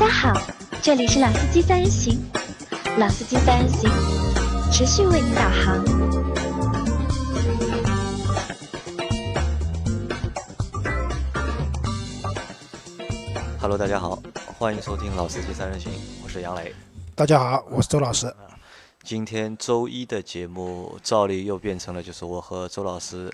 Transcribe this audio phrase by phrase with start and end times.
[0.00, 0.32] 家好，
[0.80, 2.18] 这里是老司机三人行，
[2.96, 3.90] 老司机三人行
[4.72, 5.84] 持续为你导航。
[13.60, 14.18] Hello，大家好，
[14.58, 15.92] 欢迎收听《老司机三人行》，
[16.24, 16.74] 我是杨磊。
[17.14, 18.34] 大家好，我是周老师。
[19.02, 23.30] 今天周一的节目，照例又变成了就是我和周老师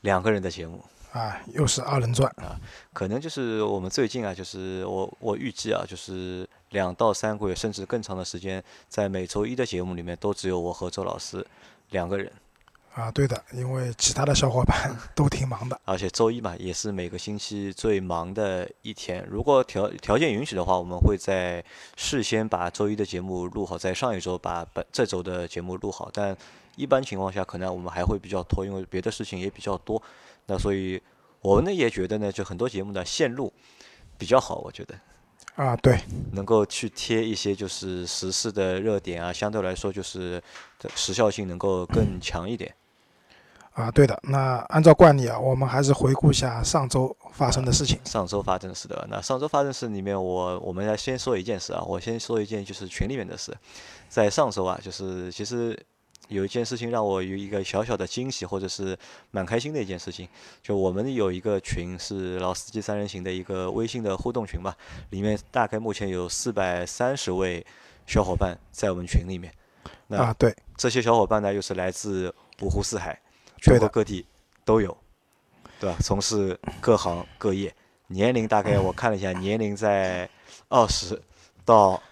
[0.00, 0.84] 两个人的节目。
[1.12, 2.58] 啊，又是二人转啊
[2.92, 11.44] 可能就是我们最近啊，就是我我预计啊，就是两到三个月，甚至更长的时间，在每周一的节目里面，都只有我和周老师
[11.90, 12.30] 两个人。
[12.94, 15.80] 啊，对的，因为其他的小伙伴都挺忙的。
[15.86, 19.24] 而且周一嘛，也是每个星期最忙的一天。
[19.30, 21.64] 如果条条件允许的话，我们会在
[21.96, 26.10] 事先把周一的节目录好，在上一周把本这周的节目录好。
[26.12, 26.36] 但
[26.74, 30.02] 一般情况下，可能我们还会比较拖，因为别的事情也比较多。
[30.50, 31.00] 那所以
[31.40, 33.52] 我们呢也觉得呢，就很多节目的线路
[34.18, 34.94] 比较好，我觉得
[35.54, 36.00] 啊，对，
[36.32, 40.42] 能够去贴一些就是时事的热点啊，相对来说就是
[40.96, 42.74] 时效性能够更 强一点。
[43.72, 44.18] 啊，对的。
[44.24, 47.98] 那按照惯例啊，我们还是回顾一下上周发生的事情。
[48.04, 53.56] 上周发生的事的，那上周发生的事里面，我我们来先说一件事啊，我先说一件就是群里面的事，
[54.08, 55.78] 在上周啊，就是其实
[56.30, 58.96] 有一件事情让我有一个小小的惊喜，或者是
[59.30, 60.26] 蛮开心的一件事情，
[60.62, 64.74] 就我们有一个群是老司机三人行的一个微信的互动群吧，
[65.10, 67.66] 里面大概目前有四百三十位
[68.06, 69.52] 小伙伴在我们群里面，
[70.06, 73.20] 那啊，对，这些小伙伴呢又是来自五湖四海。
[73.62, 74.24] 全国各地
[74.64, 74.96] 都有，
[75.78, 75.96] 对吧？
[76.00, 77.74] 从事各行各业，
[78.06, 80.26] 年龄大概我看了一下，年龄在
[80.70, 81.20] 二十
[81.62, 82.02] 到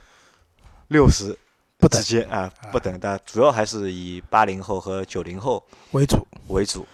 [0.89, 1.35] 六十
[1.79, 2.98] 不直接啊，不等。
[3.01, 6.27] 但主要还是以八零后和九零后为主。
[6.48, 6.87] 为主。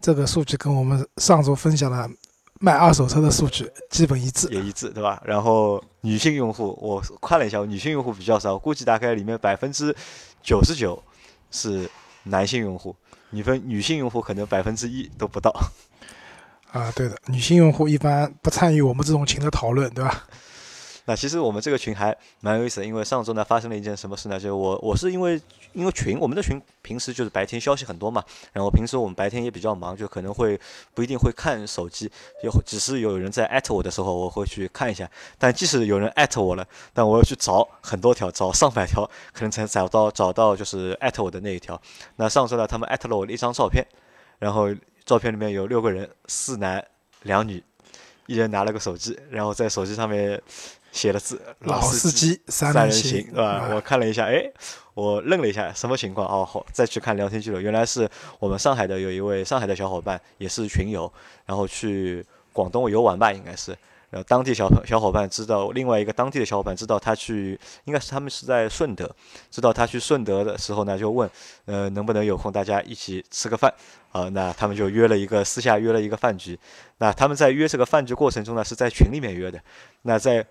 [0.00, 2.08] 这个数据跟我们上周分享的
[2.60, 5.20] 卖二手车的数据基本一致，也一致，对吧？
[5.24, 9.94] 然后女性用户，我看了一下，女性用户比较少，估计大概里面百分之
[10.42, 11.02] 九十九
[11.50, 11.90] 是
[12.22, 12.94] 男性用户。
[13.30, 15.50] 女分女性用户可能百分之一都不到，
[16.72, 20.24] 啊，对的，女性用户一般不参与我们这种群的讨论，对吧？
[21.08, 24.38] 那其实我们这个群还蛮有意思的，因为上周呢发生了一件什么事呢？
[24.38, 25.40] 就是我我是因为
[25.72, 30.60] 因为群我们的群平时就是白天消息很多嘛，然后平时我们白天也比较忙，就可能会
[30.92, 35.10] 不一定会看手机，有只是有人在艾特我的时候，我会去看一下。
[35.38, 41.80] 但即使有人艾特我了，但我要去找很多条，找上百条，可能才找到找到就是艾特我的那一条。
[42.16, 43.82] 那上周呢，他们艾特了我的一张照片，
[44.40, 44.68] 然后
[45.06, 46.86] 照片里面有六个人，四男
[47.22, 47.64] 两女，
[48.26, 50.38] 一人拿了个手机，然后在手机上面。
[50.98, 53.50] 写了字，老司机三人行，对吧？
[53.50, 54.50] 啊、我看了一下，哎，
[54.94, 56.26] 我愣了一下，什么情况？
[56.26, 58.10] 哦，好，再去看聊天记录，原来是
[58.40, 61.12] 我们上海的有一位上海的小伙伴，也是群友，
[61.46, 63.70] 然后去广东游玩吧，应该是。
[64.10, 69.08] 然后当地小小伙伴知道，另外一个当地的小伙伴知道他去，应该是他们是在顺德，
[69.50, 71.30] 知道他去顺德的时候呢，就问，
[71.66, 73.72] 呃，能不能有空大家一起吃个饭？
[74.10, 76.58] 啊，那他们就约了一个私下约了一个饭局。
[76.96, 79.60] 那他们在约这个饭局过程中呢，是在群里面约的。
[80.00, 80.44] 那在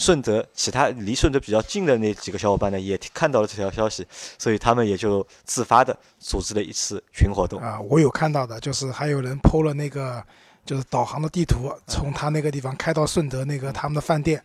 [0.00, 4.06] 顺德其他离顺德比较近的那几个小伙伴呢，也看到了这条消息，
[4.38, 7.60] 所以他们也就自发的组织了一次群活动。
[7.60, 10.24] 啊，我有看到的，就是还有人 PO 了那个
[10.64, 14.42] 就是导航的地图，从他那个地方开到顺德那个他们的饭店，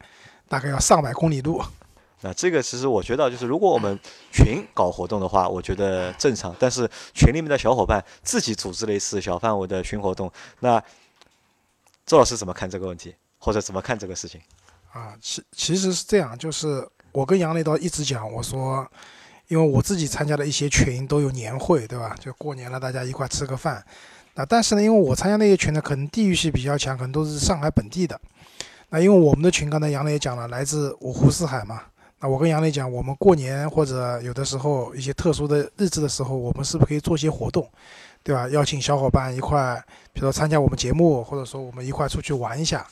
[0.49, 1.63] 大概要上百公里路。
[2.19, 3.97] 那这个其实我觉得，就是如果我们
[4.33, 6.53] 群搞活动的话，我觉得正常。
[6.59, 10.29] 但是群里面的小伙伴自己组织了一次小范围的群活动，
[10.59, 10.83] 那
[12.05, 14.41] 周老师怎么看这个问题，或者怎么看这个事情？
[14.95, 18.89] 啊，其其实是这样，就是我跟杨磊倒一直讲，我说，
[19.50, 22.16] 因为我自己参加的一些群都有年会，对吧？
[22.17, 23.84] 就过年了，大家一块吃个饭。
[24.35, 28.17] 那但是呢，因为我参加那些群呢，可能地域性比较强，可能都是上海本地的。
[28.88, 31.81] 那因为我们的群，刚才杨磊也讲了，来自五湖四海嘛。
[32.22, 37.69] 那我跟杨磊讲，我们过年或者有的时候一些特殊的日子的时候，我们是不是可以做些活动，
[38.23, 38.47] 对吧？
[38.47, 39.75] 邀请小伙伴一块，
[40.13, 42.88] 比如说参加我们节目，或者说我们一块出去玩一下。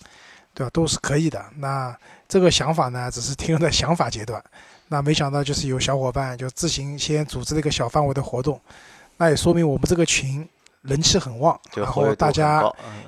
[0.53, 0.69] 对吧？
[0.71, 1.43] 都是可以的。
[1.57, 1.95] 那
[2.27, 4.43] 这个想法呢，只是停留在想法阶段。
[4.87, 8.59] 那没想到就是有小伙伴就自行先组织了一个小范围的活动，
[9.17, 10.47] 那也说明我们这个群
[10.81, 12.63] 人气很旺，然后大家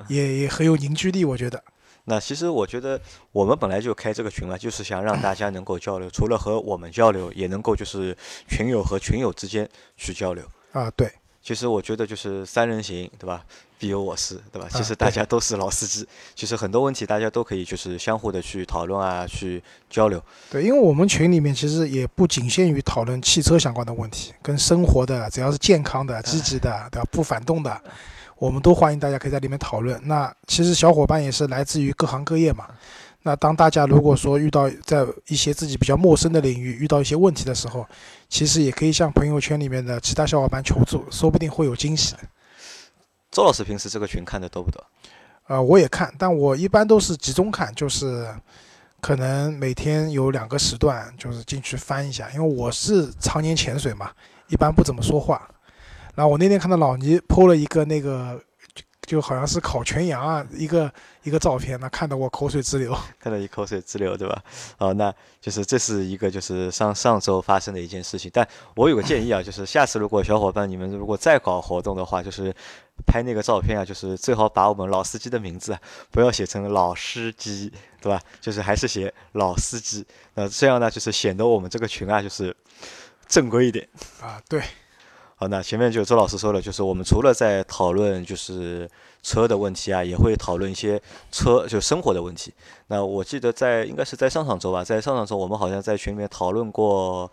[0.08, 1.24] 也也很有凝聚力。
[1.24, 1.62] 我觉得。
[2.08, 3.00] 那其实我觉得
[3.32, 8.16] 我们本来就开这个群嘛，就是想让大家能够交流，除了和我们交流，也能够就是
[8.48, 10.44] 群友和群友之间去交流。
[10.72, 11.12] 啊，对。
[11.46, 13.40] 其实我觉得就是三人行，对吧？
[13.78, 14.66] 必有我师，对吧？
[14.68, 16.04] 其实大家都是老司机，
[16.34, 20.20] 其实很多问题大家都可以就是相互的去讨论啊，去交流。
[20.50, 27.08] 对，因为我们群里面其实也不仅限于讨论汽车相关的问题，跟生活的，只要是健康的、积极的，对吧？
[27.12, 27.80] 不反动的，
[28.38, 30.00] 我们都欢迎大家可以在里面讨论。
[30.08, 32.66] 那其实小伙伴也是来自于各行各业嘛。
[33.26, 37.84] 那当大家如果说遇到在一些自己比较陌生的领域遇到一些问题的时候，
[38.28, 42.14] 其实也可以向朋友圈里面的其他小伙伴求助，说不定会有惊喜。
[43.32, 44.80] 周老师平时这个群看的多不多？
[45.48, 48.32] 呃，我也看，但我一般都是集中看，就是
[49.00, 54.12] 可能每天有两个时段，就是进去翻一下，因为我是常年潜水嘛，
[54.46, 55.48] 一般不怎么说话。
[56.14, 58.40] 然后我那天看到老倪 PO 了一个那个。
[59.06, 60.92] 就好像是烤全羊啊，一个
[61.22, 64.42] 一个照片，那看得我口水直流， 看得你口水直流，对吧？
[64.78, 68.28] 哦，那就是这是一个就是上上周发生的一件事情。
[68.34, 72.52] 但我有个建议啊，就是下次如果小伙伴你们如果再搞活动的话，就是
[73.06, 75.78] 拍那个照片啊，就是最好把我们老司机的名字
[76.10, 78.20] 不要写成老司机，对吧？
[78.40, 80.04] 就是还是写老司机，
[80.34, 82.54] 那这样呢，就是显得我们这个群啊，就是
[83.28, 83.88] 正规一点
[84.20, 84.60] 啊，对。
[85.38, 88.88] 好，那前面就周老师说了，就是我们除了在讨论就是
[89.22, 90.98] 车的问题啊，也会讨论一些
[91.30, 92.50] 车就生活的问题。
[92.86, 97.30] 那我记得在应该是在上上周吧，在上上周我们好像在群里面讨论过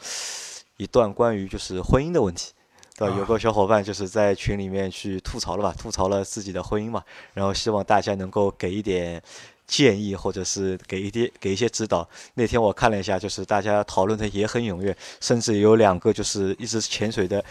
[0.76, 2.52] 一段关于就是婚姻的问题，
[2.98, 3.16] 对吧？
[3.18, 7.02] 有个小伙伴就是在群里面去吐槽了吧，吐槽了自己的婚姻嘛，
[7.34, 9.24] 然后希望大家能够给一点
[9.66, 12.06] 建议或者是给一点给一些指导。
[12.34, 17.42] 那天我看了一下，就是大家讨论的也很踊跃，甚至有两个就是一直潜水的。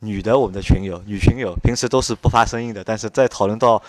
[0.00, 3.82] 女的，我们的群友，女群友平时都是不发声音的，但是在讨论到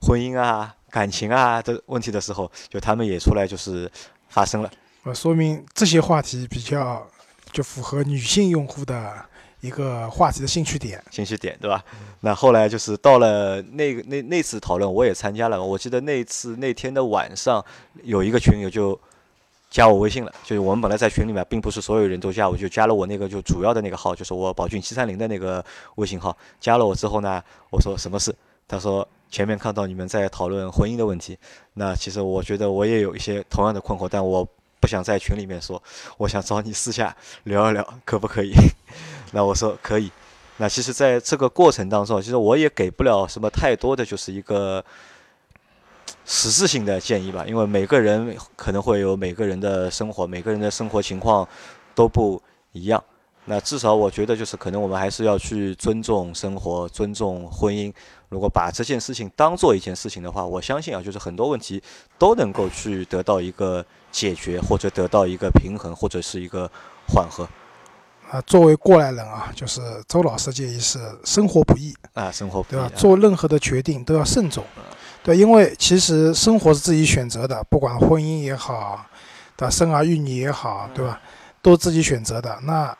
[0.00, 3.90] 婚姻啊、感情啊的问题的时候，就他们也出来就是
[4.28, 4.70] 发声了。
[5.02, 7.06] 呃，说明这些话题比较
[7.50, 9.12] 就符合女性用户的
[9.60, 11.84] 一个话题的兴趣点，兴趣点对吧？
[12.20, 15.62] 那后来就是到了那个那那次讨论，我也参加了。
[15.62, 17.64] 我记得那次那天的晚上，
[18.02, 18.98] 有一个群友就。
[19.68, 25.62] 加我微信了，就是我们本来在群里面，并不是所有人都加我，就加了我那个就主要的那个号，就是我宝骏七三零的那个
[25.96, 26.34] 微信号。
[26.60, 28.34] 加了我之后呢，我说什么事？
[28.68, 31.36] 他说前面看到你们在讨论婚姻的问题，
[31.74, 34.46] 那其实我觉得我也有一些同样的困惑，但我
[34.80, 35.82] 不想在群里面说，
[36.16, 37.14] 我想找你私下
[37.44, 38.52] 聊一聊，可不可以？
[39.32, 40.10] 那我说可以。
[40.58, 44.82] 那其实在这个过程当中，其实我也给不了什么太多的就是一个。
[46.26, 51.48] 实质性的建议吧，因为每个人可能会有每个人的生活，每个人的生活情况
[51.94, 52.42] 都不
[52.72, 53.02] 一样。
[53.48, 57.92] 那至少我觉得，就是可能我们还是要去尊重生活，尊重婚姻。
[58.28, 61.80] 如果把这件事情当做一件事情的话，我相信啊，就是很多问题
[62.18, 66.68] 都能够去得到一个解决，或者得到一个平衡，或者是一个
[67.06, 67.48] 缓和。
[68.28, 72.90] 啊，作为过来人啊，就是周老师建议是：生活不易啊，生活对吧？
[72.96, 74.64] 做任何的决定都要慎重。
[75.26, 79.04] 对，因为其实生活是自己选择的，不管婚姻也好，
[79.56, 79.70] 对吧？
[79.70, 81.20] 生儿育女也好，对吧？
[81.60, 82.56] 都自己选择的。
[82.62, 82.96] 那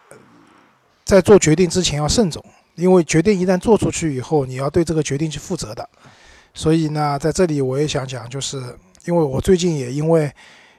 [1.05, 2.45] 在做决定之前要慎重，
[2.75, 5.89] 因为决定一旦做出去以后，你要对这个决定去负责的。
[6.53, 8.61] 所以呢，在这里我也想讲，就是
[9.05, 10.29] 因为我最近也因为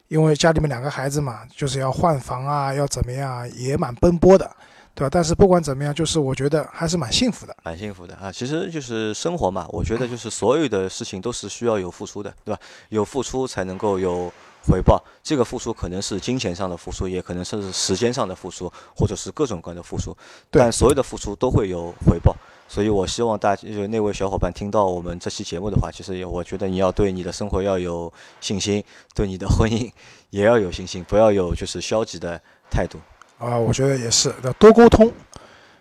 [0.09, 4.53] 因为家里面两个孩子嘛，就是要换房啊，要怎么样，也蛮奔波的。
[4.97, 5.09] 对吧？
[5.11, 8.31] 但是不管怎么样，就是我觉得还是蛮幸福的，蛮幸福的啊！
[8.31, 12.59] 其实就是生活嘛，我觉得就是所有的事情都是需要有付出的，对吧？
[12.89, 14.33] 有付出才能够有
[14.67, 14.99] 回报。
[15.21, 20.17] 这个付出可能是金钱上的付出，也可能是时间上的付出，或者是各种各样的付出。
[20.49, 22.35] 但所有的付出都会有回报。
[22.67, 28.11] 所以我希望大家就那位小伙伴听到我们这期节目的话，其实我觉得你要对你的生活要有
[28.41, 28.83] 信心，
[29.13, 29.91] 对你的婚姻
[30.31, 32.41] 也要有信心，不要有就是消极的
[32.72, 32.98] 态度。
[33.38, 35.12] 啊，我觉得也是，要多沟通，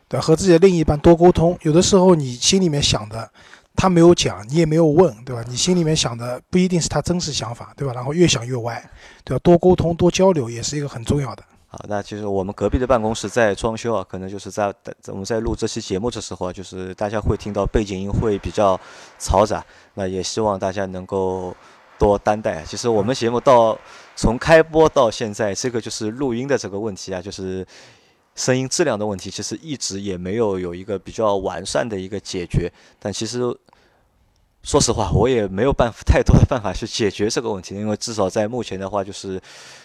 [0.09, 1.57] 对，和自己的另一半多沟通。
[1.63, 3.31] 有的时候你心里面想的，
[3.75, 5.43] 他没有讲，你也没有问，对吧？
[5.49, 7.95] 你心里面想的不一定是他真实想法，对吧？
[7.95, 8.91] 然后越想越歪，
[9.25, 9.41] 对吧？
[9.43, 11.43] 多沟通、多交流也是一个很重要的。
[11.69, 14.73] 好，那其实我们隔壁的办公室在装修啊，可能就是在
[15.07, 18.79] 我们在录这期节目的时候啊，就是大家会听到背景音会比较
[19.19, 21.57] 嘈杂，那也希望大家能够。
[21.99, 22.63] 多担待。
[22.65, 23.79] 其实我们节目到
[24.15, 27.67] 从开播到现在，这个就是录音的这个问题啊，就是
[28.35, 32.73] 声音质量的问题，其实一直也没有有一个比较完善的一个解决。
[32.99, 33.57] 但其实。
[34.67, 39.41] 说实话，我也没有办法太多的办法去解决这个问题，因为至少在目前的话，就是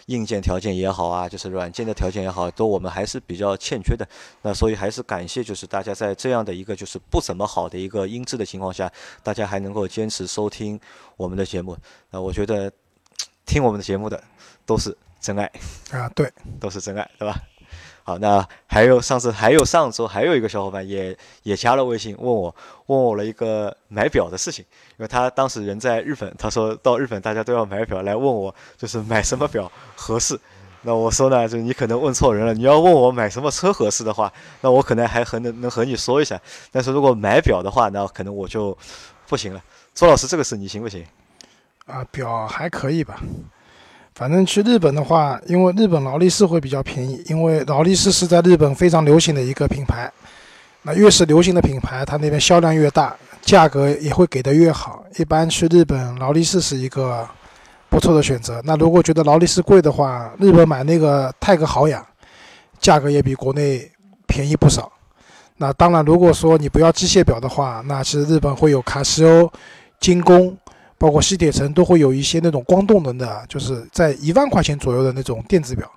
[0.08, 4.04] 硬件条件也好啊，就是软件的条件也好，都我们还是比较欠缺的。
[4.42, 10.80] 那所以还是感谢，就是大家在这样的一个就是不怎么好的一个音质的情况下，大家还能够坚持收听
[11.16, 11.78] 我们的节目。
[12.10, 12.72] 那我觉得
[13.46, 14.20] 听我们的节目的
[14.66, 15.46] 都是真爱
[15.92, 16.28] 啊，对，
[16.60, 17.40] 都是真爱，对吧？
[18.04, 22.54] 好，那还有上次，还有上周，还有一个小伙伴也也加了微信，问我
[22.88, 24.66] 问我了一个买表的事情，
[24.98, 30.40] 因为他当时人在日本，他说到日本大家都要买表，来问我就是买什么表合适。
[30.84, 36.42] 那我说呢，就你可能问错人了，你要问我买什么车合适的话，那我可能还和能能和你说一下，
[36.72, 38.76] 但是如果买表的话，那可能我就
[39.28, 39.64] 不行了。
[39.94, 41.06] 周老师，这个事你行不行？
[41.86, 43.22] 啊，表还可以吧。
[44.14, 50.12] 反正去日本的话，因为日本劳力士会比较便宜，因为劳力士是在日本非常流行的一个品牌。
[50.84, 55.04] 那越是流行的品牌，它那边销量越大，价格也会给的越好。
[55.18, 57.28] 一般去日本，劳力士是一个
[57.88, 58.62] 不错的选择。
[58.66, 62.04] 那如果觉得劳力士贵的话，日本买那个泰格豪雅，
[62.80, 63.90] 价格也比国内
[64.28, 64.92] 便宜不少。
[65.58, 69.52] 那当然，如果说你不要机械表的话，那其实日本会有卡西欧、
[70.00, 70.58] 精工，
[71.02, 75.92] 包括西铁城都会有一些那种光动能的，就是在一万块钱左右的那种电子表。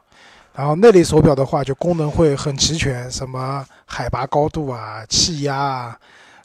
[0.55, 5.99] 然后那类手表的话，就功能会很齐全，什么海拔高度啊、气压啊，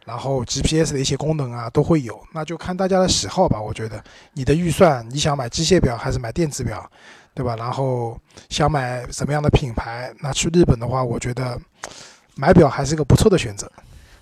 [0.05, 2.19] 然后 GPS 的一些功能啊都会有。
[2.33, 3.61] 那就看大家的喜好吧。
[3.61, 6.85] 我觉得你的预算，你想买机械表还是买电子表，
[7.33, 7.55] 对吧？
[7.55, 10.13] 然后想买什么样的品牌？
[10.19, 11.57] 那去日本的话，我觉得
[12.35, 13.71] 买表还是一个不错的选择。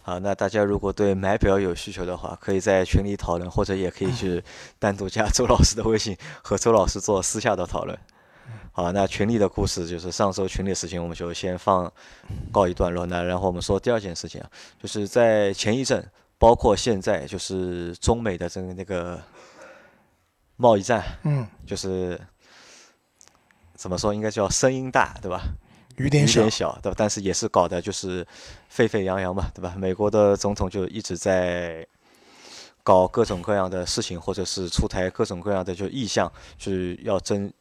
[0.07, 4.41] 好，那大家如果对买表有需求的话，可以在群里讨论，或者也可以去
[4.79, 7.99] 单独加周老师的微信，和周老师做私下的讨论。
[8.71, 11.91] 好，那群里的故事就是上周群里的事情，我们就先放
[12.53, 13.05] 告一段落。
[13.05, 14.49] 那然后我们说第二件事情啊，
[14.81, 19.21] 就是在前一阵，包括现在，就是中美的这个那个
[20.55, 22.17] 贸易战，嗯，就是
[23.75, 25.41] 怎么说，应该叫声音大，对吧？
[25.97, 26.95] 雨点小，小，对吧？
[26.97, 28.25] 但是也是搞的就是
[28.69, 29.75] 沸沸扬扬嘛，对吧？
[29.77, 31.85] 美国的总统就一直在
[32.81, 37.51] 搞各种各样的事情，或者是出台各种各样的就意向，就是要争。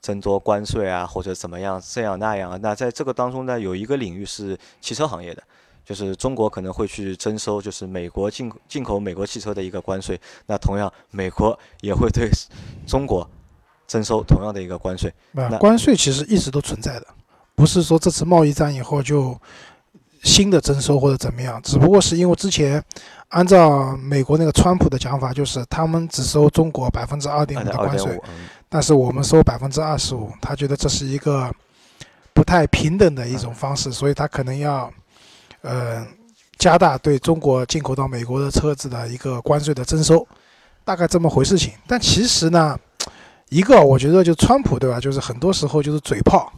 [0.00, 2.56] 增多关税啊，或者怎么样，这样那样。
[2.62, 5.42] 那在这个当中呢，有一个领域是汽车行业的，
[5.84, 10.18] 就是中国可能会去征收，就是美国进进口美国汽车的一个关税。
[10.46, 12.30] 那同样，美国也会对
[12.86, 13.28] 中国
[13.88, 15.12] 征收同样的一个关税。
[15.32, 17.06] 那关税其实一直都存在的，
[17.58, 19.36] 不是说这次贸易战以后就
[20.22, 22.80] 新的征收或者怎么样，只不过是因为之前
[23.30, 28.16] 按照美国那个川普的讲法，就是他们只收中国百分之二点五的关税。
[28.68, 31.52] 但是我们收百分之二十五，他觉得这是一个
[32.32, 34.88] 不太平等的一种方式，所以他可能要，
[35.62, 36.06] 呃，
[36.58, 40.24] 加大对中国进口到美国的车子的一个关税的征收，
[40.84, 41.72] 大概这么回事情。
[41.88, 42.78] 但其实呢，
[43.48, 46.52] 一个我觉得就川普对吧，就是很多时候就是嘴炮，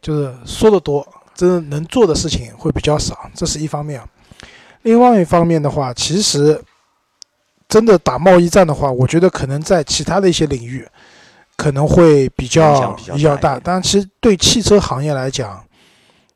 [0.00, 4.02] 就是说的多，真的能做的事情会比较少，这是一方面。
[4.82, 6.62] 另外一方面的话，其实
[7.68, 10.88] 真的打贸易战的话，我觉得可能在其他的一些领域。
[11.56, 15.62] 可能会比较比较大，但其实对汽车行业来讲，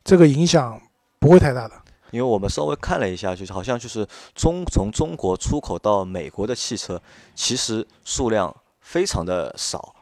[0.04, 0.78] 这个影响
[1.18, 1.72] 不会太大的。
[2.10, 7.00] 因为我们稍微看了一下，就是好像就是中从中国出口到美国的汽车，
[7.34, 9.94] 其实数量非常的少。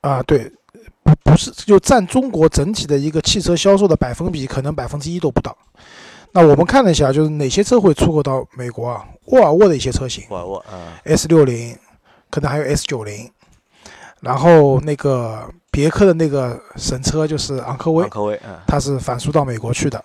[0.00, 0.50] 啊，对，
[1.14, 5.56] 不不是就占中国整体的一个汽车销售的百分比，可能百分之一都不到。
[6.32, 9.04] 那我们看了一下，就是哪些车会出口到美国啊？
[9.26, 11.76] 沃尔沃的一些车型，沃尔沃，嗯，S 六零，
[12.30, 13.28] 可能还有 S 九零。
[14.20, 20.02] 然后那个别克的那个神车就是昂科威，昂科威，嗯，它是反输到美国去的。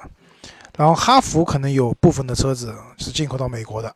[0.78, 3.94] 然后哈弗可能有部分的车子是进口到美国的，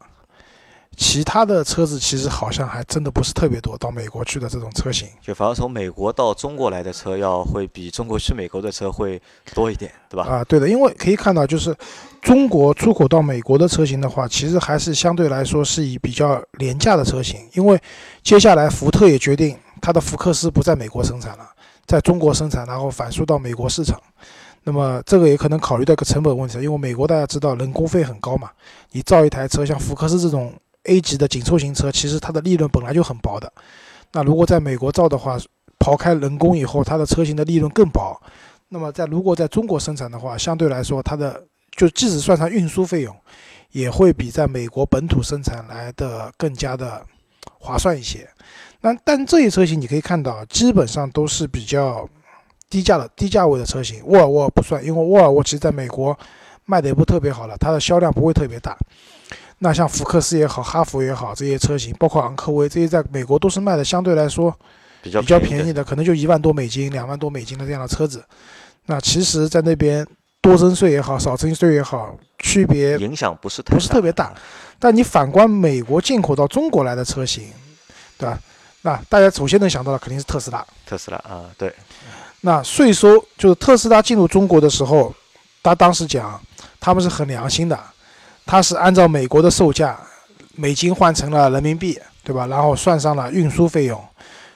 [0.98, 5.08] 其他的车子其实好像还真的不是特别多到美国去的这种车型。
[5.22, 9.22] 就反而从美国到中国来的车要会比中国去美国的车会
[9.54, 10.24] 多一点，对吧？
[10.24, 11.76] 啊，对的，因为可以看到就是
[12.22, 17.80] 中国出口到美国的车型的话，其实还是相对来说是以比较廉价的车型，因为
[18.22, 19.58] 接下来福特也决定。
[19.82, 21.50] 它的福克斯不在美国生产了，
[21.86, 23.98] 在中国生产，然后反输到美国市场。
[24.66, 28.50] 那么这个也可能考虑到一个成本问题，因为美国大家知道人工费很高嘛。
[28.92, 30.54] 你造一台车，像福克斯这种
[30.90, 33.52] A 级的紧凑型车，其实它的利润本来就很薄的。
[34.12, 35.38] 那如果在美国造的话，
[35.78, 38.20] 刨开人工以后，它的车型的利润更薄。
[38.68, 41.46] 那么在如果在中国生产的话，相对来说，它的
[41.78, 43.16] 就即使算上运输费用，
[43.72, 47.06] 也会比在美国本土生产来的更加的
[47.60, 48.28] 划算一些。
[48.82, 52.08] 那但这些车型你可以看到，基本上都是比较
[52.70, 54.02] 低价的低价位的车型。
[54.06, 56.18] 沃尔沃不算，因为沃尔沃其实在美国
[56.66, 58.78] 卖的也不特别好了，它的销量不会特别大。
[59.60, 64.54] 那像福克斯也好，哈弗也好，这些车型，包括昂科威这些，在美国都是卖的相对来说
[65.02, 68.24] 比较比较便宜的，可能就一万多美金、两万多美金的这样的车子。
[68.86, 70.06] 那其实，在那边
[70.42, 74.34] 多征税也好，少征税也好，区别影响不是不是特别大。
[74.80, 77.44] 但你反观美国进口到中国来的车型，
[78.18, 78.40] 对吧？
[78.82, 80.66] 那大家首先能想到的肯定是特斯拉。
[80.86, 81.74] 特斯拉啊，对。
[82.42, 85.14] 那税收就是特斯拉进入中国的时候，
[85.62, 86.42] 他当时讲
[86.80, 87.78] 他们是很良心的，
[88.50, 89.96] 他是按照美国的售价，
[90.56, 92.48] 美金换成了人民币，对吧？
[92.48, 94.04] 然后算上了运输费用，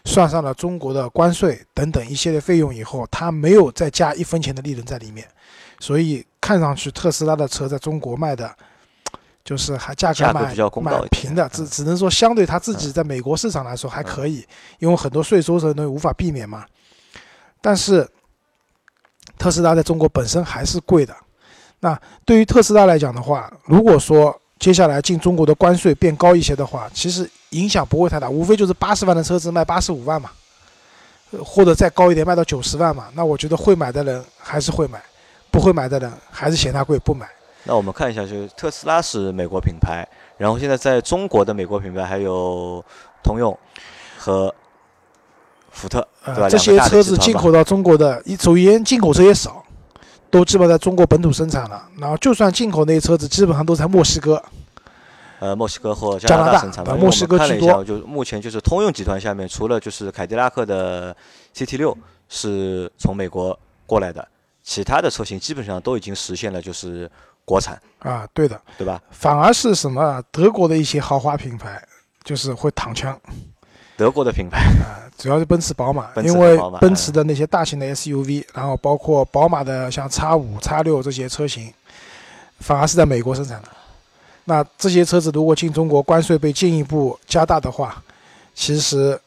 [0.04, 5.28] 算上了中国的关税等等一系列费用以后，它没有再加一分钱的利润在里面，
[5.80, 8.52] 所以看上去特斯拉的车在中国卖的
[9.44, 14.44] 就是还价格蛮蛮平的，只嗯只能说相对它自己在美国市场来说还可以，
[14.80, 16.66] 因为很多税收的东西无法避免嘛。
[17.62, 18.10] 但是
[19.38, 21.16] 特斯拉在中国本身还是贵的。
[21.84, 30.32] 那对于特斯拉来讲的话，如果说接下来进中国的关税变高一些的话，其实影响不会太大，无非就是八十万的车子卖八十五万嘛，
[31.32, 33.08] 呃或者再高一点卖到九十万嘛。
[33.14, 35.04] 那我觉得会买的人还是会买，
[35.52, 37.28] 不会买的人还是嫌它贵不买。
[37.66, 42.82] 那我们看一下，就是特斯拉是美国品牌，然后现在在中国的美国品牌还有
[43.22, 43.58] 通用
[44.18, 44.54] 和
[45.72, 46.44] 福特，对吧？
[46.44, 49.63] 呃，这些车子进口到中国的，一首先进口车也少，
[50.34, 51.88] 都基本在中国本土生产了。
[52.00, 54.42] 然后就算进口那些车子，基本上都在墨西哥。
[55.40, 61.16] 呃，墨西哥或加拿大拿生产墨西哥居多就目前就是通用集团下面，除了就是凯迪拉克的
[61.54, 61.96] CT 六
[62.30, 64.28] 是从美国过来的，
[64.64, 67.10] 其他的车型基本上都已经实现了就是
[67.46, 69.00] 国产，啊，对的，对吧？
[69.12, 71.80] 反而是什么啊德国的一些豪华品牌，
[72.24, 73.20] 就是会躺枪
[74.04, 81.74] 德国的品牌，啊， 主要是奔驰、宝马，因为奔驰的那些大型的 SUV，然后包括宝马的像 X 五、X 六这些车型，
[82.60, 83.70] 反而是在美国生产的。
[84.44, 88.04] 那这些车子如果进中国，关税被进一步加大的话，
[88.54, 89.18] 其实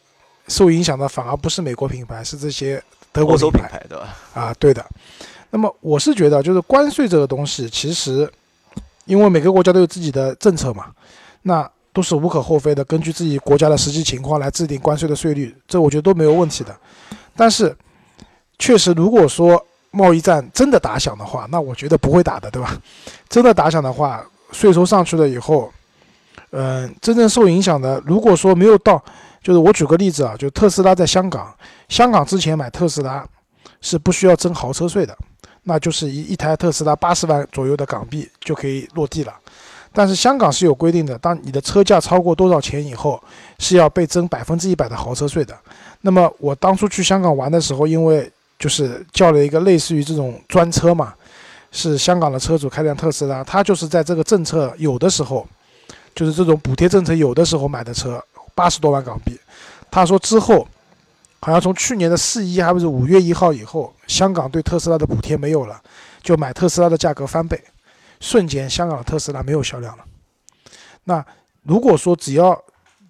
[0.46, 4.14] 受影响的反而不是美国品牌，是这些德国品牌，对吧？
[4.34, 4.84] 啊，对的。
[5.48, 8.30] 那么我是觉得，就是关税这个东西，其实
[9.06, 10.88] 因为每个国家都有自己的政策嘛，
[11.40, 11.66] 那
[11.96, 16.76] 都是无可厚非的，根据自己国家的实际情况来制定关税的税率，这我觉得都没有问题的。
[17.34, 17.74] 但是，
[18.58, 19.58] 确实，如果说
[19.92, 22.78] 贸易战真的打响的话，那我觉得不会打的，对吧？
[23.30, 24.22] 真的打响的话，
[24.52, 25.72] 税收上去了以后，
[26.50, 29.02] 嗯、真正受影响的，如果说没有到，
[29.42, 31.50] 就是我举个例子啊，就特斯拉在香港，
[31.88, 33.26] 香港之前买特斯拉
[33.80, 35.16] 是不需要征豪车税的，
[35.62, 39.32] 那就是一一台特斯拉八十万左右的港币就可以落地了。
[39.98, 43.18] 但是香港是有规定的，当你的车价超过多少钱以后，
[43.58, 45.56] 是要被征百分之一百的豪车税的。
[46.02, 51.14] 那么我当初去香港玩的时候，因为就是叫了一个类似于这种专车嘛，
[51.72, 55.46] 是香港的车主开辆特斯拉，他就是在这个政策有的时候，
[56.14, 58.22] 就是这种补贴政策有的时候买的车，
[58.54, 59.40] 八十多万港币。
[59.90, 60.68] 他说之后，
[61.40, 65.80] 好像从去年的四一还不是五月一号以后，香港对特斯拉的补贴没有了，
[66.22, 67.58] 就买特斯拉的价格翻倍，
[68.20, 70.04] 瞬间香港的特斯拉没有销量了。
[71.04, 71.24] 那
[71.62, 72.60] 如果说只要，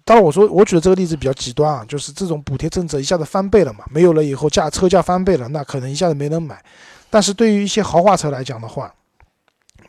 [0.03, 6.63] 当然我说我举的这个例子比较极端啊，就是这种补贴政策一下子翻倍了嘛，没有了以后价车价翻倍了，那可能一下子没人买。
[7.09, 8.93] 但是对于一些豪华车来讲的话，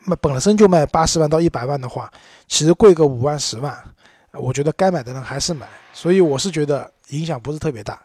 [0.05, 2.11] 那本身就卖八十万到一百万的话，
[2.47, 3.77] 其实贵个五万十万，
[4.33, 8.01] 我觉得该买的人还是买，所以我是觉得影响不是特别大。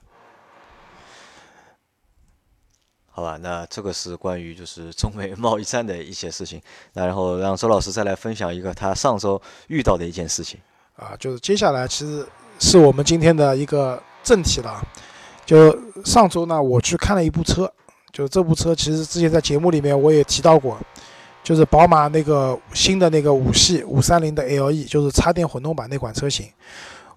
[3.17, 6.61] 好吧，那这个是关于就是 中美贸易战的一些事情。
[6.95, 10.59] 那然后让周老师再来分享一个他上周遇到的一件事情。
[10.97, 12.27] 啊，就是接下来其实
[12.59, 14.83] 是我们今天的一个正题了。
[15.47, 17.73] 就上周呢，我去看了一部车，
[18.11, 20.77] 就这部车其实之前在节目里面我也提到过，
[21.45, 26.49] 就是宝马那个新的那个五系五三零的 LE，就是插电混动版那款车型。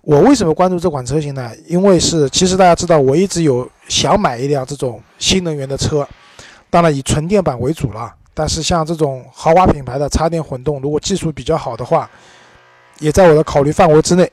[0.07, 1.51] 我为什么关注这款车型呢？
[1.67, 6.07] 因为是其实大家知道，我一直有想买一辆这种新能源的车，
[6.69, 8.15] 当然以纯电版为主了。
[8.33, 12.09] 但是像这种豪华品牌的插电混动，如果技术比较好的话，
[12.99, 14.31] 也在我的考虑范围之内。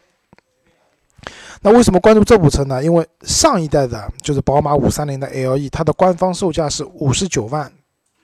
[1.60, 2.80] 那为什么关注这部车呢？
[2.80, 7.72] 因为上一代的就是宝马五三零的 LE，它的官方售价是五十九万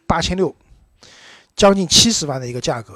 [0.07, 0.55] 八千六，
[1.57, 2.95] 将近七十万的一个价格。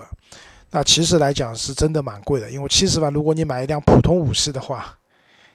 [0.74, 4.92] 那其实来讲是真的蛮贵的，因为七十万，如果你买一辆普通五系的话，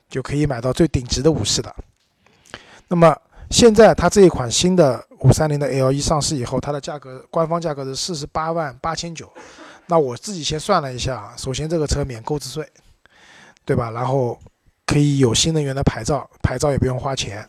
[0.10, 1.76] 就可以买到最顶级的五系了。
[2.88, 3.14] 那么
[3.50, 9.30] 现在它这一款新的五三零的 L 一上市以后，它的价格官方价格是四十八万八千九。
[9.88, 12.66] 那我自己先算了一下，首先这个车免购置税，
[13.66, 13.92] 对吧？
[13.92, 14.40] 然后
[14.86, 17.46] 可以有新能源的牌照，牌照也不用花钱。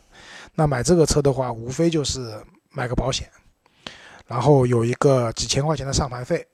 [0.55, 2.37] 那买这个车的话，无非就是
[2.71, 3.29] 买个保险，
[4.27, 6.45] 然后有一个几千块钱的上牌费，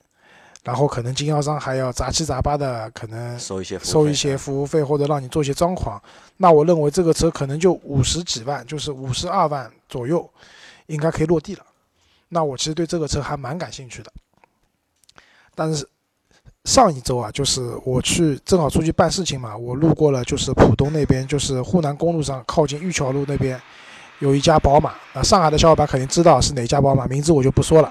[0.67, 5.97] 然后可能经销商还要杂七杂八的可能收一些服务费收一些服务费或者让你做一些装潢，
[6.35, 10.29] 那我认为这个车可能就五十几万，就是五十二万左右，
[10.87, 11.65] 应该可以落地了。
[12.27, 14.11] 那我其实对这个车还蛮感兴趣的。
[15.55, 15.87] 但是
[16.65, 23.57] 上一周啊，就是我去正好出去办事情嘛，我路过了就是浦东那边，就是沪南公路上靠近玉桥路那边
[24.19, 27.89] 有一家宝马，那上海的小伙伴肯定知道是哪家宝马，名字我就不说了。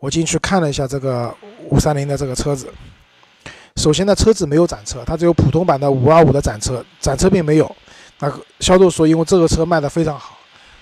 [0.00, 1.34] 我进去看了一下这个
[1.70, 2.72] 五三零的这个车子，
[3.76, 7.76] 首先呢，车子没有展车，它只有普通版的五二五的展车，展车并没有。
[8.20, 10.36] 那个销售说，因为这个车卖的非常好，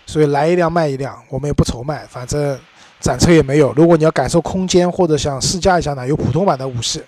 [0.06, 2.58] 所以来一辆卖一辆，我们也不愁卖，反正
[3.00, 3.72] 展车也没有。
[3.74, 7.02] 如果你要感受空间或者想试驾一下呢，有普通版的五系。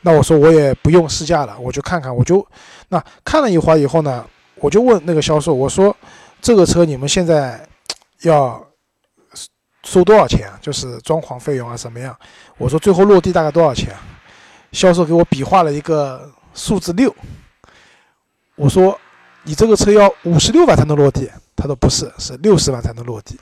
[0.00, 2.44] 那我说我也不用试驾了，我就看看，我就
[2.88, 4.24] 那看了一会儿以后呢，
[4.56, 5.96] 我就问那个销售，我说
[6.40, 7.64] 这个车你们现在
[8.22, 8.64] 要
[9.84, 10.58] 收多少钱啊？
[10.60, 12.16] 就是装潢费用啊，什么样？
[12.56, 13.94] 我说最后落地大概多少钱？
[14.72, 17.14] 销售给我比划了一个数字六。
[18.54, 18.98] 我说
[19.42, 23.38] 你这个车要五十六万才能落地，他说不是，是六十万才能落地。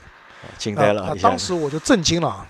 [0.57, 1.03] 惊呆了！
[1.03, 2.45] 啊当时我就震惊了。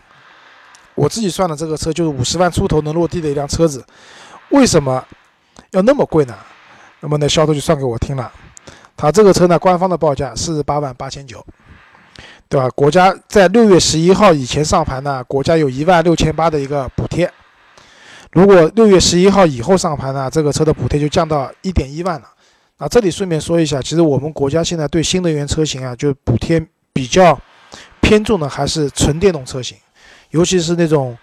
[0.95, 3.86] 我自己算的这个车就是五十万出头能落地的一辆车子，
[4.49, 5.04] 为什么
[5.71, 6.36] 要那么贵呢？
[6.99, 8.32] 那么那销售就算给我听了，
[8.95, 11.43] 他这个车呢，官方的报价四十八万八千九，
[12.52, 12.70] 对吧？
[12.76, 17.32] 国家在六月十一号以前上牌呢，国家有一万六千八的一个补贴。
[18.34, 22.28] 如果六月十一号以后上牌呢，这个车的补贴就降到一点一万了。
[22.78, 26.62] 那这里顺便说一下，其实我们国家现在对新能源车型啊，就补贴
[26.92, 27.40] 比较
[28.02, 29.78] 偏重的还是纯电动车型。
[30.32, 31.18] 尤其是那种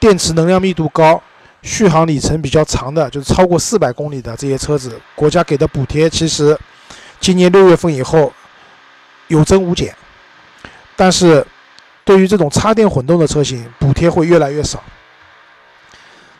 [0.00, 1.22] 电池能量密度高、
[1.62, 6.58] 续航里程比较长的，就是超过四百公里的这些车子，国家给的补贴其实
[7.20, 8.32] 今年六月份以后
[9.28, 9.94] 有增无减。
[10.96, 11.44] 但是
[12.04, 14.82] 对于这种插电混动的车型，补贴会越来越少。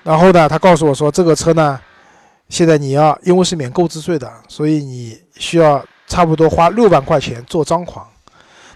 [0.02, 1.80] 然后呢，他告诉我说，这个车呢，
[2.48, 8.02] 现在你要因为是免购置税的，所以你需要差不多花六万块钱做装潢。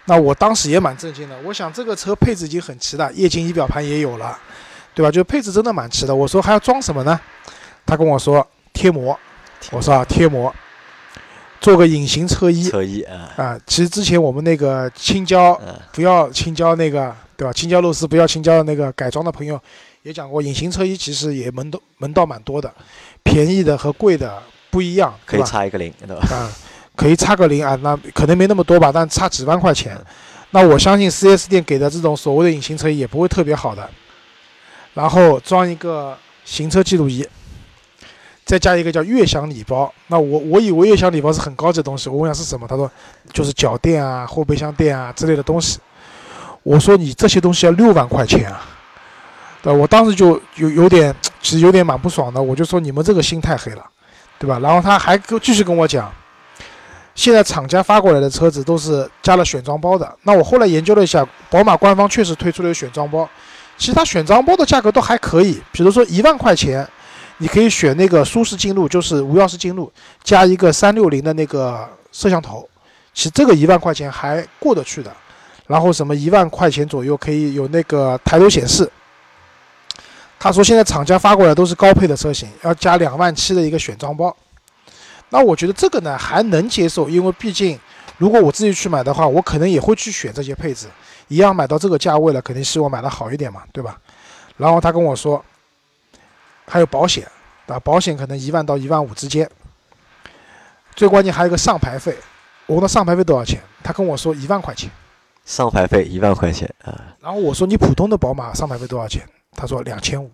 [0.04, 4.38] 那我当时也蛮震惊的，我想这个车配置已经很齐了，液晶仪表盘也有了，
[4.94, 5.10] 对吧？
[5.10, 6.14] 就配置真的蛮齐的。
[6.14, 7.20] 我说还要装什么呢？
[7.84, 9.18] 他跟我说贴膜，
[9.72, 10.54] 我说啊贴膜，
[11.60, 13.60] 做个隐形车衣车衣啊，啊。
[13.66, 17.52] 其实之前我们那个青椒嗯不要青椒那个，对吧？
[17.52, 19.60] 青椒肉丝不要青椒的那个改装的朋友
[20.02, 22.72] 也讲过，隐形车衣其实也门道门道蛮多的，
[23.22, 25.50] 便宜的和贵的不一样，可以对吧？
[25.50, 26.26] 插一个零，对吧？
[26.30, 26.52] 啊，
[26.94, 29.98] 可以差个零啊，那可能没那么多吧，但差几万块钱。
[30.50, 33.88] 那我相信 4S 店给的这种所谓的隐形车衣也不会特别好的。
[34.94, 37.26] 然后装一个行车记录仪，
[38.46, 39.92] 再加一个叫悦享礼包。
[40.06, 42.90] 那我我以为悦享礼包是很高级的东西，我问下是什么，他说
[43.32, 45.78] 就是脚垫啊、后备箱垫啊之类的东西。
[46.62, 48.64] 我说你这些东西要六万块钱啊，
[49.62, 49.72] 对？
[49.72, 53.84] 我当时就有有点，其实有点蛮不爽的，我就说你们这个心太黑了，
[54.38, 54.58] 对吧？
[54.60, 56.10] 然后他还跟继续跟我讲。
[57.14, 60.14] 现在厂家发过来的车子都是加了选装包的。
[60.24, 63.26] 那我后来研究了一下，宝马官方确实推出了选装包，
[63.78, 65.58] 其实它选装包的价格都还可以。
[65.72, 66.86] 比如说一万块钱，
[67.38, 72.68] 你可以选那个舒适进入，就是无钥匙进入，加一个三六零的那个摄像头，
[73.12, 75.14] 其实这个一万块钱还过得去的。
[75.66, 78.88] 然后什么一万块钱左右可以有那个抬头显示。
[80.38, 84.34] 他说现在厂家发过来都是高配的车型，要加两万七的一个选装包。
[85.30, 87.76] 那我觉得这个呢还能接受，因为毕竟
[88.16, 90.86] 如果我自己去买的话，我可能也会去选这些配置，
[91.26, 93.98] 一样买到这个价位了，肯定希望买的好一点嘛，对吧？
[94.56, 95.44] 然后他跟我说，
[96.66, 97.26] 还有保险，
[97.66, 99.48] 啊，保险可能一万到一万五之间。
[100.94, 102.16] 最关键还有一个上牌费，
[102.66, 104.90] 我问他上牌费多少钱，他跟我说一万块钱。
[105.44, 109.22] 上牌费一万块钱啊，然后我说你普通的宝马上牌费多少钱？
[109.52, 110.30] 他说两千五。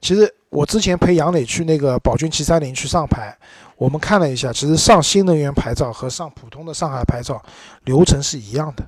[0.00, 3.36] 其实我之前陪杨磊去那个宝骏七三零去上牌，
[3.76, 7.42] 我们看了一下，其实上新能源牌照和上普通的上海牌照
[7.84, 8.86] 流程是一样的，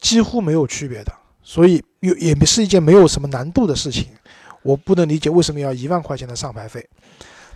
[0.00, 4.08] 几乎没有区别的，所以也也是一件没有什么难度的事情。
[4.66, 6.86] 我不能理解为什么要一万块钱的上牌费。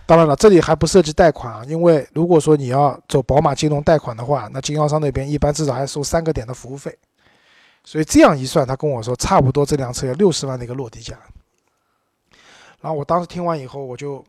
[0.05, 6.97] 当然了，这里还不涉及贷款啊，因为如果说你要走宝马金融贷款的话，那经销商那边一般至少还收三个点的服务费。
[7.83, 11.17] 所以这样一算，他跟我说差不多这辆车要六十万的一个落地价。
[12.81, 14.23] 然后我当时听完以后，我就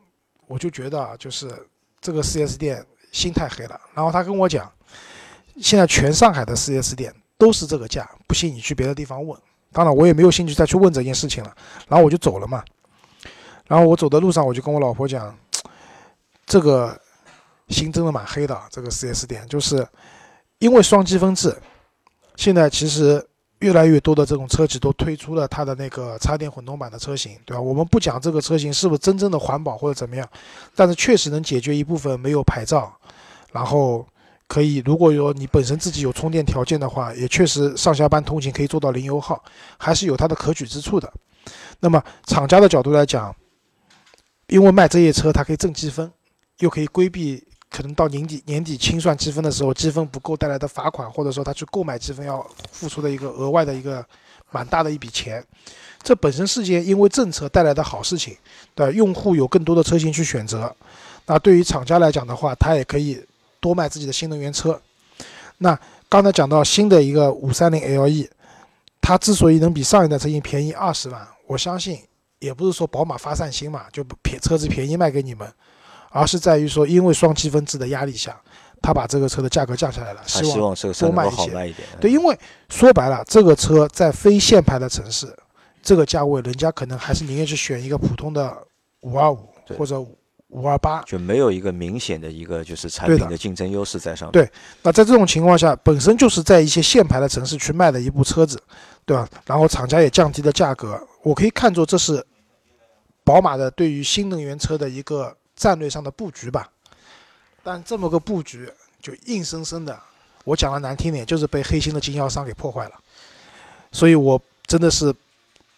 [0.47, 1.51] 我就觉得啊，就是
[1.99, 3.79] 这个 4S 店心太黑了。
[3.93, 4.71] 然后他跟我讲，
[5.59, 9.37] 现在全上海的 4S 店都是这个价，不信你去别的地方问。
[9.71, 11.55] 当然我也没有兴趣再去问这件事情了。
[11.87, 12.63] 然后我就走了嘛。
[13.67, 15.35] 然后我走的路上，我就跟我老婆讲，
[16.45, 16.99] 这个
[17.69, 18.59] 心真的蛮黑的。
[18.69, 19.87] 这个四 S 店就是
[20.59, 21.55] 因为双积分制，
[22.35, 23.25] 现在其实。
[23.59, 27.61] 越来越多的这种车企都推出了它的那个插电混动版的车型，对吧？
[27.61, 30.27] 我们不讲这个车型是不是真正的环保或者怎么样，
[30.75, 32.93] 但是确实能解决一部分没有牌照，
[33.53, 34.05] 然后
[34.49, 39.41] 可以如果说你本身自己有充电条件的话，也确实上下班通勤可以做到零油耗，
[39.77, 41.09] 还是有它的可取之处的。
[41.79, 43.33] 那么厂家的角度来讲，
[44.53, 46.11] 因为卖这些车它可以挣积分，
[46.59, 47.43] 又可以规避。
[47.71, 54.05] 可能到年底年底清算积分的时候，积分不够带来的罚款，或者说他去购买积分要付出的一个额外的一个
[54.51, 55.43] 蛮大的一笔钱，
[56.03, 58.37] 这本身是件因为政策带来的好事情，
[58.75, 60.71] 对用户有更多的车型去选择。
[61.25, 63.19] 那对于厂家来讲的话，他也可以
[63.59, 64.79] 多卖自己的新能源车。
[65.57, 65.75] 那
[66.07, 68.29] 刚才讲到新的一个五三零 LE，
[69.01, 71.97] 它之所以能比上一代车型便宜二十万，我相信
[72.43, 75.49] 也不是说宝马发善心嘛，就便车子便宜卖给你们，
[76.09, 78.37] 而是在于说，因为双积分制的压力下，
[78.81, 81.77] 他把这个车的价格降下来了，希望这个车能够好卖一些。
[82.01, 85.33] 对，因为说白了，这个车在非限牌的城市，
[85.81, 88.53] 这个价位，人家可能还是宁愿去选一个普通的
[89.03, 89.97] 五二五或者
[90.49, 94.33] 五二八，就没有一个明显的一个就是产品的竞争优势在上面。
[94.33, 94.51] 对，
[94.81, 98.61] 那在这种情况下，本身就是在一些限牌的城市去卖的一部车子。
[99.05, 99.27] 对吧？
[99.45, 102.25] 然后厂家也降低了价格，我可以看作这是
[103.23, 106.69] 宝马的对于新能源车的一个战略上的布局吧。
[107.63, 109.97] 但这么个布局就硬生生的，
[110.43, 112.91] 我讲的难听点，就是被黑心的经销商给破坏了。
[113.91, 115.13] 所以我真的是，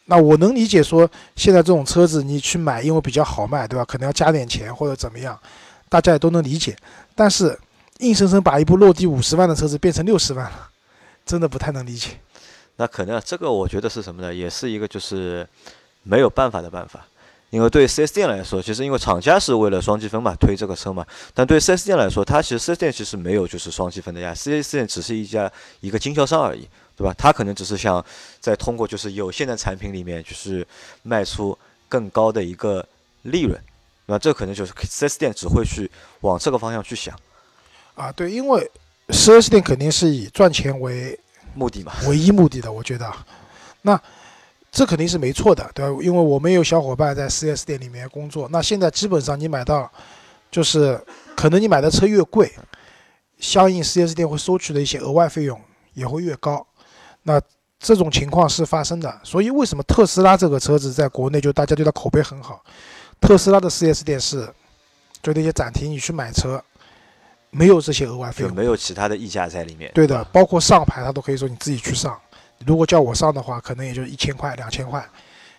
[0.05, 3.85] 那我能理解说现在这种车子你去买，因为比较好卖，对吧？
[3.85, 5.39] 可能要加点钱或者怎么样，
[5.89, 6.75] 大家也都能理解。
[7.13, 7.57] 但是
[7.99, 10.69] 硬生生把一部落地五十万的车子变成六十万了，
[11.25, 12.19] 真的不太能理解。
[12.77, 14.33] 那可能这个我觉得是什么呢？
[14.33, 15.47] 也是一个就是
[16.03, 17.05] 没有办法的办法，
[17.55, 27.15] 因为对 4S 店来说，其实因为厂家是为了双积分嘛推这个车嘛，但对 4S 店来说，它其实 4S 店其实没有就是双积分的呀，4S 店只是一家一个经销商而已，对吧？
[27.17, 28.05] 它可能只是想
[28.41, 30.67] 在通过就是有限的产品里面就是
[31.03, 32.85] 卖出更高的一个
[33.21, 33.57] 利润，
[34.07, 35.89] 那这可能就是 4S 店只会去
[36.19, 37.17] 往这个方向去想。
[37.95, 38.69] 啊，对，因为
[39.07, 41.17] 4S 店肯定是以赚钱为。
[41.57, 43.09] 目的嘛，唯一目的的，我觉得，
[43.83, 43.97] 那
[44.75, 45.97] 这肯定是没错的，对吧？
[46.03, 49.89] 因为我们有小伙伴在 4S 店里面工作，那现在基本上你买到，
[50.51, 51.01] 就是
[51.33, 52.51] 可能你买的车越贵，
[53.39, 55.57] 相应 4S 店会收取的一些额外费用
[55.93, 56.67] 也会越高，
[57.23, 57.41] 那
[57.79, 59.21] 这种情况是发生的。
[59.23, 62.61] 所以为什么特斯拉这个车子在国内就大家对它口碑很好？
[63.21, 64.45] 特斯拉的 4S 店是，
[65.23, 66.61] 就那些展厅你去买车。
[67.51, 69.89] 没有这些额外费用，没有其他的溢价在里面。
[69.95, 72.19] 对的，包括上牌，他都可以说你自己去上。
[72.65, 75.03] 如果叫我上的话，可能也就一千块、两千块，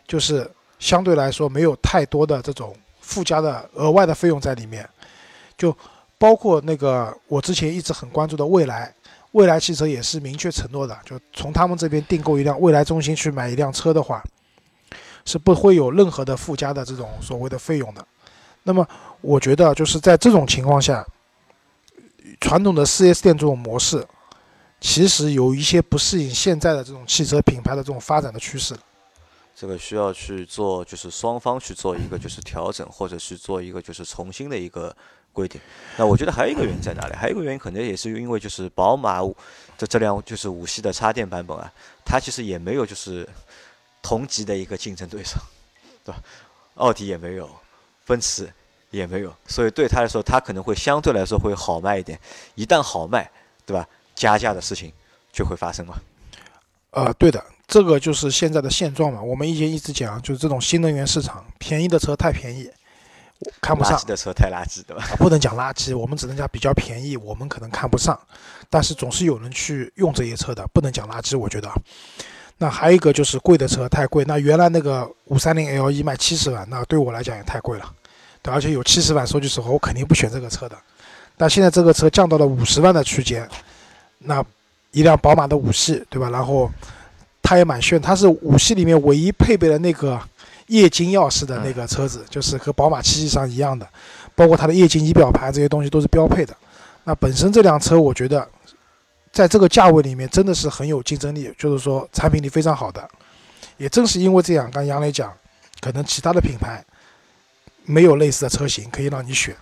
[0.07, 4.89] 就是相对来说没有太多的这种附加的额外的费用在里面。
[5.59, 5.77] 就
[6.19, 8.95] 包括那个我之前一直很关注的蔚来，
[9.33, 14.23] 蔚来汽车也是明确承诺的，就从他们这边订购一辆蔚来中心去买一辆车的话，
[15.25, 18.07] 是不会有任何的附加的这种所谓的费用的。
[18.63, 18.87] 那么
[19.21, 21.05] 我觉得就是在这种情况下。
[22.41, 24.05] 传统的 4S 店这种模式，
[24.81, 28.77] 其实有一些不适应现在的这种汽车品牌的这种发展的趋势。
[29.55, 34.95] 这个需要去做，就是双方去做一个就是调整，或者是做一个就是重新的一个
[35.33, 35.61] 规定。
[35.97, 37.15] 那我觉得还有一个原因在哪里？
[37.15, 39.23] 还有一个原因可能也是因为就是宝马
[39.79, 41.73] 的这辆就是五系的插电版本啊，
[42.05, 43.29] 它其实也没有就是
[44.03, 45.39] 同级的一个竞争对手，
[46.05, 46.23] 对吧？
[46.75, 47.49] 奥迪也没有，
[48.05, 48.53] 奔驰。
[48.93, 52.19] 也没有，所以对他来说，他可能会相对来说会好卖一点。
[52.55, 53.29] 一旦好卖，
[53.67, 53.87] 对吧？
[54.17, 54.93] 加价的事情
[55.31, 55.95] 就会发生嘛。
[56.91, 59.23] 呃，对的，这个就是现在的现状嘛。
[59.23, 62.71] 我们以前一直讲，就是这种新能源市场，便宜的车太便宜，
[63.61, 65.05] 看不上；垃圾的车太垃圾，对吧？
[65.19, 68.19] 不能讲垃圾，我们只能讲比较便宜，我们可能看不上。
[68.71, 71.71] 但是总是有人去用这些车的，不能讲垃圾，我觉得。
[72.59, 74.25] 那还有一个就是贵的车太贵。
[74.25, 77.93] 那原来那个五三零 L 一卖七十万，那对我来讲也太贵了。
[78.41, 80.75] 对而且有七十万，说句实话，我肯定不选这个车的。
[81.37, 83.47] 但现在这个车降到了五十万的区间，
[84.27, 84.45] 那
[84.91, 86.29] 一辆宝马的五系，对吧？
[86.31, 86.71] 然后
[87.43, 90.21] 它也蛮炫，它是五系里面唯一配备了那个
[90.67, 93.89] 液晶钥匙的那个车子，就是和宝马七系上一样的，
[94.35, 96.57] 包括它的液晶仪表盘这些东西都是标配的。
[97.05, 98.47] 那本身这辆车，我觉得
[99.33, 103.09] 在这个价位里面真的是很有竞争力，就是说产品力非常好的。
[103.77, 105.33] 也正是因为这样，刚杨磊讲，
[105.81, 106.85] 可能其他的品牌。
[107.89, 109.55] 没有类似的车型可以让你选，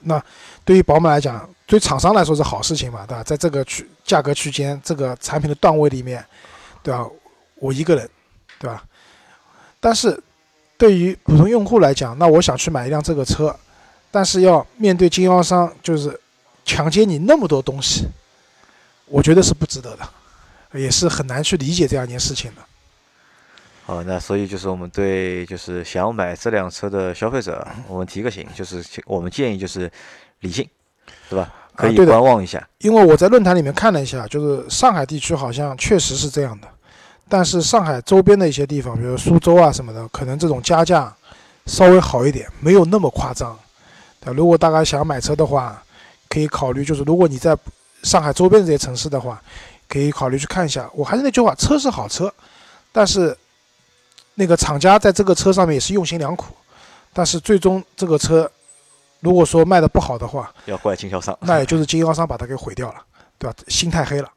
[0.00, 0.24] 那
[0.64, 3.22] 对于宝马来讲，对厂商来说是好事情嘛，对吧？
[3.22, 6.24] 在这个区价格区间、这个产品的段位里面，
[6.82, 7.06] 对吧？
[7.56, 8.08] 我一个人，
[8.58, 8.84] 对吧？
[9.80, 10.20] 但是
[10.76, 13.54] 对于普通用户来讲，那我想去买一辆这个车，
[14.10, 16.20] 但是要面对经销商就是
[16.64, 18.06] 强奸你那么多东西，
[19.06, 22.62] 我觉得是不值得的，也是很难去理解这样一件事情的。
[23.84, 29.90] 好，那所以就是我们对就是想买这辆车的消费者，我们提个醒，就是我们建议就是
[30.42, 30.68] 理性，
[31.28, 31.52] 对吧？
[31.74, 32.64] 可以观望一下。
[32.78, 36.68] 因为我在论坛里面看了一下，就是上海地区好像确实是这样的，
[37.28, 41.12] 但是上海周边的一些地方，比如苏州啊什么的，可能这种加价
[41.66, 43.58] 稍微好一点，没有那么夸张。
[44.20, 45.82] 对，如果大家想买车的话，
[46.28, 47.56] 可以考虑，就是如果你在
[48.02, 49.42] 上海周边这些城市的话，
[49.88, 50.88] 可以考虑去看一下。
[50.92, 52.32] 我还是那句话，车是好车，
[52.92, 53.36] 但是。
[54.34, 56.54] 那个厂家在这个车上面也是用心良苦，
[57.12, 58.50] 但是最终这个车
[59.22, 62.96] 如果说卖的不好的话，要怪经销商，那也就是经销商把它给毁掉了，
[63.38, 63.56] 对吧？
[63.68, 64.28] 心太黑了。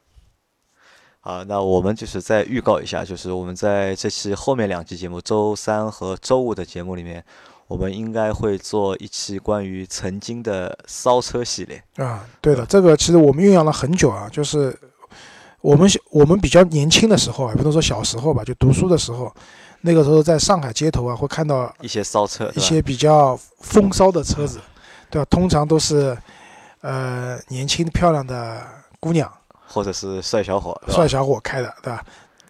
[1.22, 7.26] 啊，那我们就是再预告一下，就是我们在这期后面两期节目，周三和周五的节目里面，
[7.68, 11.84] 我们应该会做一期关于曾经的骚车系列。
[11.96, 14.78] 啊，对的，这个其实我们酝酿了很久啊，就是
[15.62, 19.34] 我们小我们比较年轻的时候啊，不能说小时候吧，就读书的时候，
[19.82, 24.60] 那个时候在上海街头啊，会看到一些骚车，一些比较风骚的车子，
[25.16, 25.26] 对吧？
[25.30, 26.18] 通常都是
[26.82, 28.62] 呃年轻漂亮的
[29.00, 29.32] 姑娘。
[29.68, 32.04] 或者是帅小伙，帅小伙开的，对吧？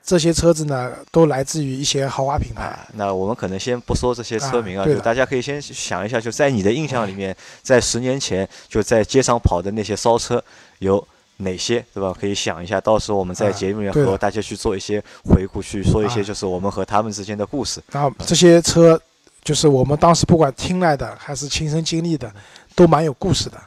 [0.04, 2.78] 这些车子呢，都来自于一些豪华品牌。
[2.94, 10.44] 那我们可能先不说这些车名啊，就大家可以先想一下，就在你的印象里面， 在十年前就在街上跑的那些骚车
[10.80, 11.04] 有
[11.38, 12.14] 哪些，对吧？
[12.20, 17.82] 可以想一下，到时候我们在节目里面和大家去做一些回顾，去说一些就是我们和他们之间的故事。
[17.92, 19.02] 然后这些车，
[19.46, 22.30] 就是我们当时不管听来的还是亲身经历的，
[22.76, 23.62] 都蛮有故事的。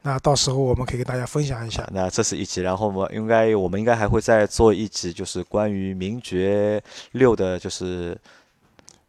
[0.00, 1.84] 那到时候我们可以给大家分享一下。
[1.92, 6.80] 那这是一集，然后我们应该我们应该还会再做一集，就是关于名爵
[7.12, 8.16] 六的，就是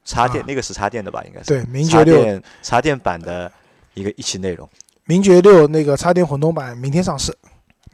[0.04, 1.24] 插电，那个是插电的吧？
[1.28, 3.52] 应该是对名爵六插电版的
[3.94, 4.68] 一个一期内容。
[5.04, 7.32] 名爵六那个插电混动版明天上市。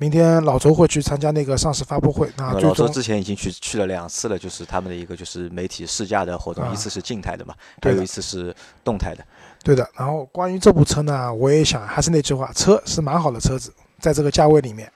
[0.01, 2.27] 明天老周会去参加那个上市发布会。
[2.35, 8.51] 那老周之前已经去去了两次了，就是他们的一个就是媒体试驾的活动，一次是静态的嘛，还有一次是
[8.83, 9.23] 动态的。
[9.63, 9.87] 对的。
[9.93, 14.91] 然后关于这部车呢，我也想还是那句话，车是蛮好的车子，在这个价位里面，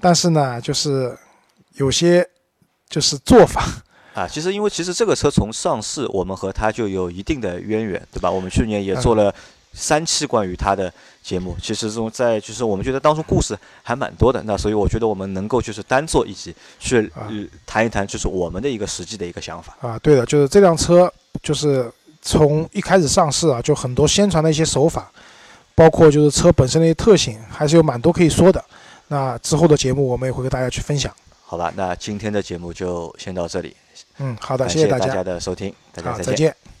[0.00, 1.14] 但是呢，就是
[1.74, 2.26] 有些
[2.88, 3.62] 就是做法
[4.16, 8.30] 啊，其实因为其实这个车从上市，我们和它就有一定的渊源，对吧？
[8.30, 9.34] 我们去年也做了。
[9.72, 17.10] 三期关于他的节目，其实中在就是我们觉得当中故事还蛮多的，那所以我觉得我们能够就是单做一集去
[17.66, 19.98] 谈一谈，就是我们的一个实际的一个想法啊。
[20.00, 25.10] 对的，就是这辆车就是从一开始上市啊，就很多宣传的一些手法，
[25.74, 28.62] 包括就是车本身的一些特性，还是有蛮多可以说的。
[29.08, 31.12] 那之后的节目我们也会跟大家去分享。
[31.44, 33.76] 好吧，那今天的节目就先到这里。
[34.18, 36.71] 嗯，好的，谢谢大家的收听，大家再见。